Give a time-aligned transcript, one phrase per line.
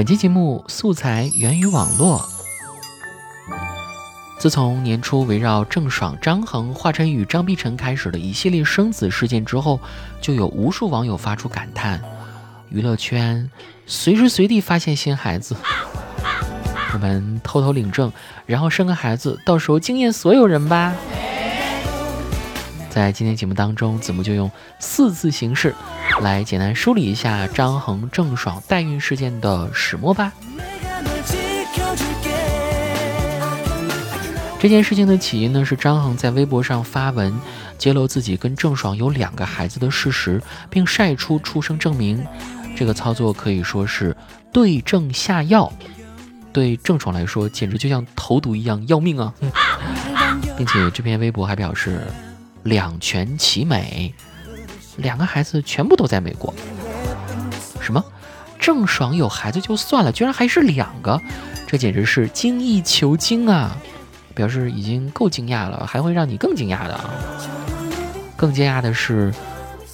[0.00, 2.26] 本期节目素材源于网络。
[4.38, 9.78] 自从年初围绕郑爽、张恒、华晨宇、张碧晨开始的一系列生子事件之后，
[10.18, 12.00] 就有无数网友发出感叹：
[12.70, 13.50] 娱乐圈
[13.84, 15.54] 随时随地发现新孩子，
[16.94, 18.10] 我们偷偷领证，
[18.46, 20.94] 然后生个孩子，到时候惊艳所有人吧。
[22.88, 25.74] 在今天节目当中，子木就用四字形式
[26.22, 30.32] 来简单梳理一下张恒、郑爽代孕事件的始末吧。
[34.58, 37.32] 这件事情的起因呢，是张恒在微博上发文
[37.78, 42.22] 揭露自己跟郑爽有两个孩子的事实，并晒出出生证明。
[42.76, 44.14] 这个操作可以说是
[44.52, 45.72] 对症下药，
[46.52, 49.32] 对郑爽来说简直就像投毒一样要命啊！
[50.58, 52.02] 并且这篇微博还表示
[52.64, 54.12] 两全其美，
[55.00, 56.54] 两个孩子全部都在美国。
[57.80, 58.04] 什么？
[58.58, 61.18] 郑爽有孩子就算了，居然还是两个，
[61.66, 63.74] 这简直是精益求精啊！
[64.34, 67.10] 表示已经够惊讶了，还会让你更惊讶的啊。
[68.36, 69.32] 更惊讶的是，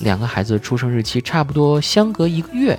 [0.00, 2.78] 两个孩子出生日期差不多相隔一个月，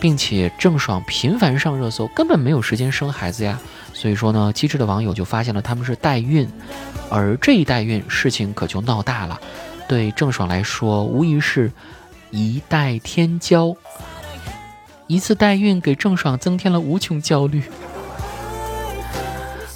[0.00, 3.60] 并且郑爽频繁上热搜，根本没有时间生孩子呀。
[3.92, 6.48] 所以说呢，机智的网友就发现了他们是代孕，
[7.10, 9.38] 而这一代孕事情可就闹大了。
[9.88, 11.70] 对郑爽来说，无疑是
[12.30, 13.76] 一代天骄。
[15.06, 17.62] 一次代孕给郑爽增添了无穷焦虑。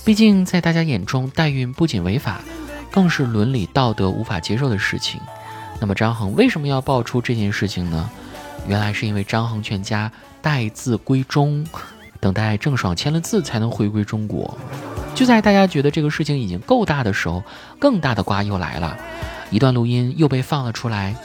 [0.05, 2.41] 毕竟，在大家眼中，代孕不仅违法，
[2.91, 5.21] 更是伦理道德无法接受的事情。
[5.81, 8.09] 那么，张恒为什么要爆出这件事情呢？
[8.67, 10.11] 原来是因为张恒全家
[10.41, 11.67] 待字闺中，
[12.19, 14.57] 等待郑爽签了字才能回归中国。
[15.17, 17.43] 就在大家觉得这个事情已经够大的时候，
[17.79, 18.97] 更大的瓜又来了，
[19.51, 21.17] 一段录音又被放了出来。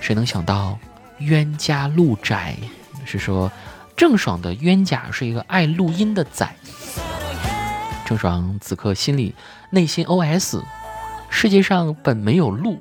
[0.00, 0.76] 谁能想到，
[1.18, 2.56] 冤家路窄，
[3.04, 3.50] 是说
[3.96, 6.52] 郑爽的冤家是一个爱录音的仔。
[8.04, 9.32] 郑爽此刻心里
[9.70, 10.60] 内心 OS：
[11.30, 12.80] 世界上本没有路，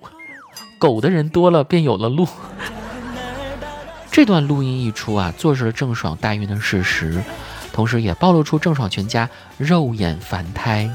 [0.79, 2.27] 狗的人多了便有了路。
[4.11, 7.23] 这段录音一出啊，坐实了郑爽代孕的事实，
[7.75, 10.89] 同时也暴露出郑爽全家肉眼凡胎、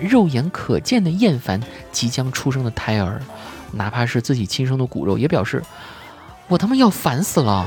[0.00, 1.62] 肉眼可见的厌烦
[1.92, 3.22] 即将出生的胎儿，
[3.70, 5.62] 哪怕是自己亲生的骨肉，也表示
[6.48, 7.64] 我他妈要烦死了。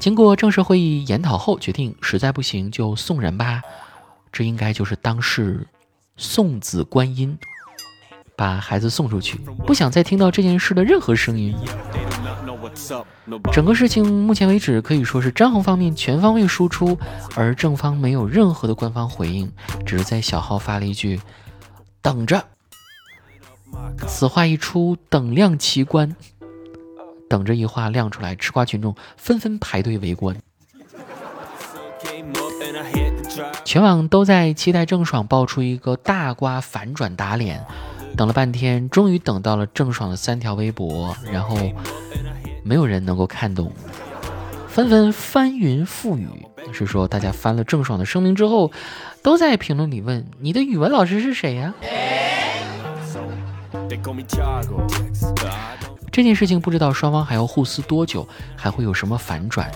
[0.00, 3.62] 经过正式会议研讨后，决定实在不行就送人吧。
[4.32, 5.64] 这应该就是当世
[6.16, 7.38] 送子观音，
[8.36, 11.54] 把孩子送出去，不想再听到这件事的任何声音。
[13.52, 16.98] 整个事情目前为止可以说是张恒方面全方位输出，
[17.34, 19.50] 而正方没有任何的官方回应，
[19.84, 21.20] 只是在小号发了一句
[22.02, 22.44] “等着”。
[24.06, 26.16] 此话一出，等量奇观。
[27.28, 30.36] 等着一话亮出来，吃瓜群众纷纷排队围观，
[33.64, 37.66] 全网都在期待郑爽爆出一个大瓜反转打脸。
[38.16, 41.56] 等了半天，终于等到了郑爽的三条微博，然后
[42.66, 43.72] 没有人能够看懂，
[44.68, 46.28] 纷纷翻云覆雨。
[46.72, 48.72] 是说大家翻了郑爽的声明之后，
[49.22, 51.72] 都在评论里问：“你的语文老师是谁呀？”
[56.10, 59.70] 这件事情不知道双方还要互撕多久，还会有什么反转，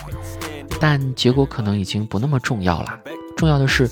[0.81, 2.99] 但结果可能已经不那么重要了。
[3.37, 3.89] 重要的是，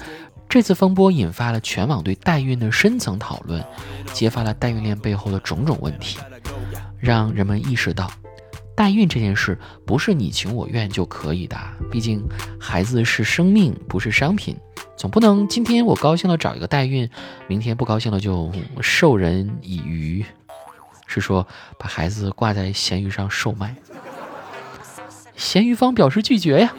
[0.48, 3.65] 这次风波引发了全网对代孕的深层讨论，
[4.12, 6.19] 揭发了代孕链背后的种种问题，
[6.98, 8.10] 让人们意识到，
[8.78, 11.59] 代孕这件事不是你情我愿就可以的。
[11.91, 12.25] 毕竟，
[12.61, 14.56] 孩子是生命，不是商品，
[14.97, 17.11] 总不能今天我高兴了找一个代孕，
[17.49, 20.25] 明天不高兴了就授人以渔。
[21.09, 21.44] 是说
[21.77, 23.75] 把孩子挂在闲鱼上售卖，
[25.34, 26.72] 咸鱼方表示拒绝呀。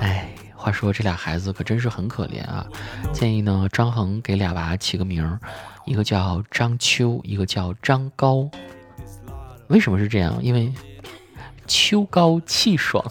[0.00, 2.66] 哎，话说这俩孩子可真是很可怜啊！
[3.12, 5.38] 建议呢，张恒给俩娃起个名儿，
[5.86, 8.48] 一个叫张秋，一个叫张高。
[9.68, 10.38] 为什么是这样？
[10.42, 10.72] 因为
[11.66, 13.04] 秋高气爽。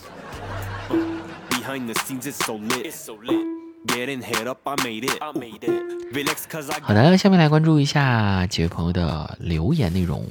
[6.81, 10.25] 好的，下面来关注一下几位朋友的留言内容。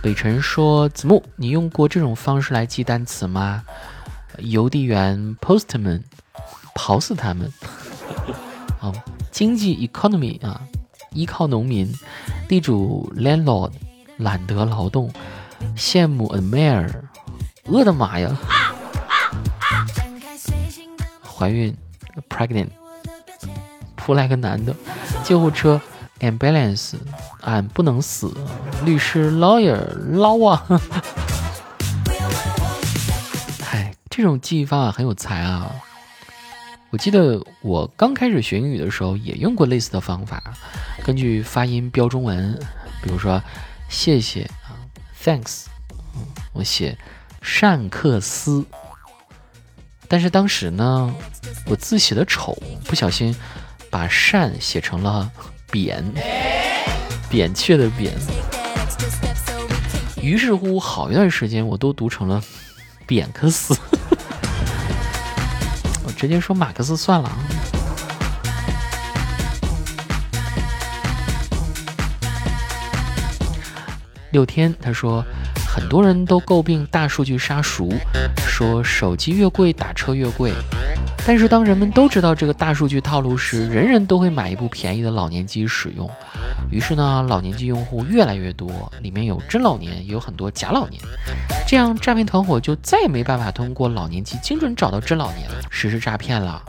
[0.00, 3.62] 北辰说：“子木，你用过这种方式来记单词吗？
[4.40, 6.02] 邮递员 （postman）
[6.74, 7.52] 跑死他们。
[8.78, 8.92] 好，
[9.30, 10.60] 经济 （economy） 啊，
[11.12, 11.92] 依靠农民。
[12.48, 13.72] 地主 （landlord）
[14.16, 15.12] 懒得劳动。
[15.76, 16.88] 羡慕 admire。
[17.64, 18.34] 我的妈呀！
[21.22, 21.76] 怀孕
[22.28, 22.68] pregnant，
[23.94, 24.74] 扑来个男的，
[25.22, 25.80] 救护车
[26.20, 26.94] ambulance，
[27.42, 28.32] 俺不能死，
[28.84, 29.78] 律师 lawyer
[30.16, 30.66] 捞啊，
[34.18, 35.70] 这种记忆方法很有才啊。
[36.90, 40.42] 我记得我刚开始学英语的时候也用过类似的方法，
[41.04, 42.52] 根据发音标中文，
[43.00, 43.40] 比如说
[43.88, 44.74] 谢谢啊
[45.22, 45.66] ，thanks，
[46.52, 46.98] 我写
[47.42, 48.66] 善克斯，
[50.08, 51.14] 但是当时呢，
[51.66, 53.32] 我字写的丑，不小心
[53.88, 55.30] 把善写成了
[55.70, 56.04] 扁，
[57.30, 58.12] 扁鹊的扁，
[60.20, 62.42] 于是乎好一段时间我都读成了
[63.06, 63.78] 扁克斯。
[66.18, 67.30] 直接说马克思算了。
[74.32, 75.24] 六天，他说，
[75.64, 77.88] 很多人都诟病大数据杀熟，
[78.48, 80.52] 说手机越贵打车越贵。
[81.28, 86.10] 但是当人们都知道这个大数据套路时，人人都会买一部便宜的老年机使用。
[86.70, 90.98] 于是呢，老年机用户越来越多，里面有真老年，也有很多假老年。
[91.66, 96.62] 这样诈骗团伙就再也没办法通过老年机精准找到真老年实施诈骗了。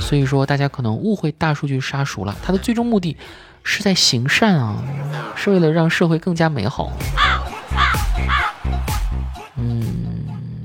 [0.00, 3.16] 所以说，大家可能误会大数据杀熟了，它的最终目的
[3.64, 4.84] 是在行善啊，
[5.34, 6.92] 是为了让社会更加美好。
[9.56, 9.82] 嗯，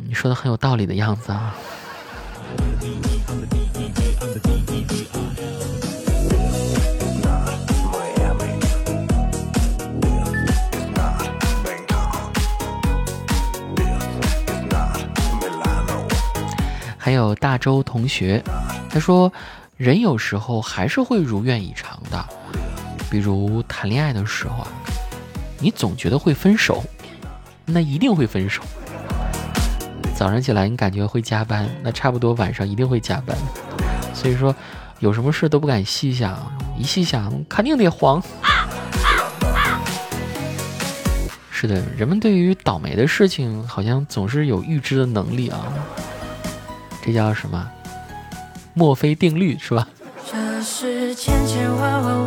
[0.09, 1.55] 你说的很有道理的样子啊。
[16.97, 18.41] 还有大周同学，
[18.89, 19.31] 他说，
[19.75, 22.25] 人有时候还是会如愿以偿的，
[23.11, 24.67] 比如谈恋爱的时候啊，
[25.59, 26.81] 你总觉得会分手，
[27.65, 28.63] 那一定会分手。
[30.15, 33.35] 早上起来你感觉会加班，那差不多晚上一定会加班。
[34.13, 34.55] 所以说，
[34.99, 36.37] 有什么事都不敢细想，
[36.77, 38.21] 一细想肯定得黄。
[41.51, 45.59] 是的，人们对于倒霉的事情好像总是有预知的能力啊。
[47.03, 47.69] 这叫什么？
[48.73, 49.87] 墨菲定律是吧？
[50.31, 52.22] 这是千千万万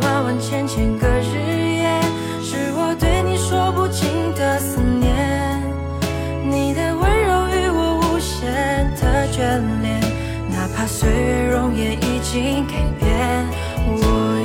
[9.37, 10.01] 眷恋，
[10.49, 13.45] 哪怕岁月容颜已经改变。
[13.85, 14.01] 我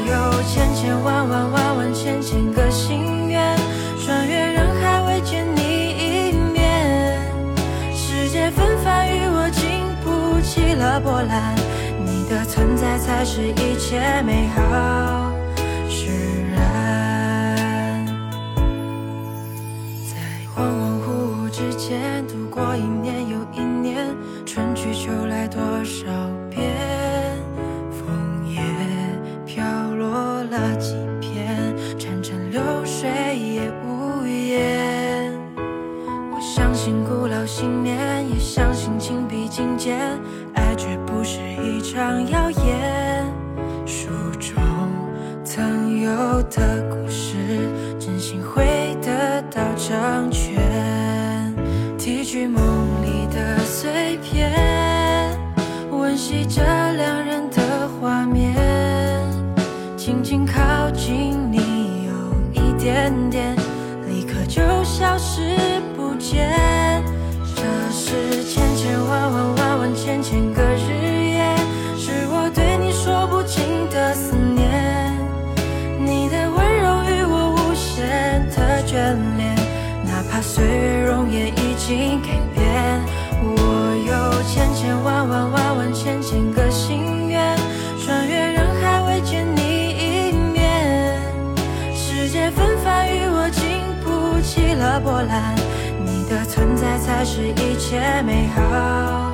[0.06, 3.56] 有千千万万万万千千个心愿，
[4.04, 5.62] 穿越人海未见你
[5.96, 7.18] 一面。
[7.94, 9.62] 世界纷繁与我经
[10.04, 10.12] 不。
[10.42, 11.54] 起了波澜，
[12.04, 15.21] 你的存在才是一切美好
[36.84, 40.00] 信古老信念，也相信情比金坚。
[40.52, 43.24] 爱绝不是一场谣言，
[43.86, 44.08] 书
[44.40, 44.60] 中
[45.44, 46.10] 曾有
[46.50, 47.36] 的故事，
[48.00, 51.54] 真心会得到成全。
[51.96, 52.60] 提取梦
[53.04, 55.38] 里的碎片，
[55.92, 56.64] 温习着
[80.42, 83.00] 岁月容颜已经改变，
[83.42, 87.56] 我有千千万万万万千千个心愿，
[88.04, 91.16] 穿越人海未见你一面。
[91.94, 95.54] 世界纷繁与我经不起了波澜，
[96.04, 99.31] 你的存在才是一切美好。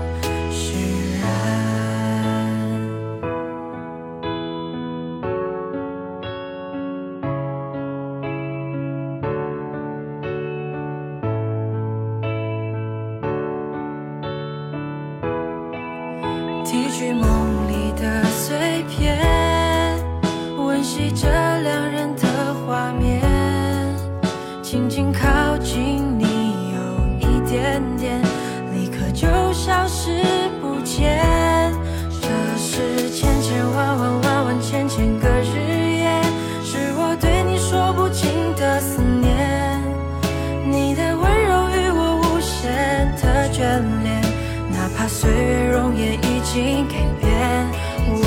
[44.99, 47.71] 怕岁月容颜已经改变，
[48.09, 48.19] 我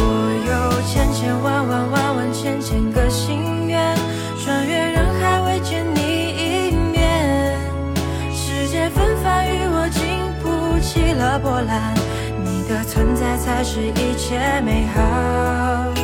[0.48, 3.94] 有千千万万万万千千个心愿，
[4.42, 7.60] 穿越人海，未见你一面。
[8.34, 10.01] 世界纷繁与我，经
[10.42, 11.94] 不起了波澜。
[12.42, 16.00] 你的存在，才是一切美好。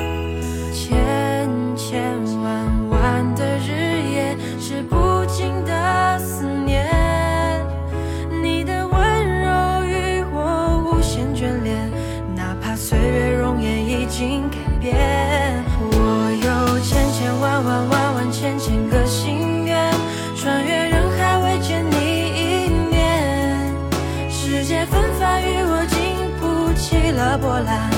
[27.38, 27.92] 波澜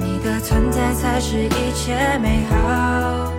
[0.00, 3.35] 你的存在才是一切美好。